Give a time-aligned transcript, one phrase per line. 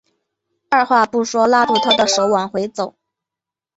[0.71, 2.95] 二话不说拉住她的手往回走